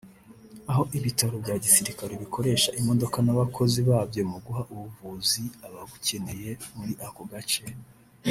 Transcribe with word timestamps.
aho 0.71 0.83
ibitaro 0.97 1.35
bya 1.43 1.55
gisirikare 1.63 2.13
bikoresha 2.23 2.69
imodoka 2.79 3.17
n’abakozi 3.21 3.79
babyo 3.89 4.21
mu 4.31 4.37
guha 4.45 4.61
ubuvuzi 4.73 5.43
ababukeneye 5.67 6.51
muri 6.77 6.93
ako 7.07 7.21
gace 7.31 7.63